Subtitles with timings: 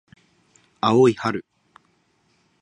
[0.81, 1.43] 青い春